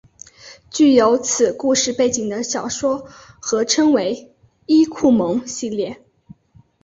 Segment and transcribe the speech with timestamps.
[0.71, 3.05] 具有此故事背景的小说
[3.39, 4.33] 合称为
[4.65, 6.01] 伊库盟系列。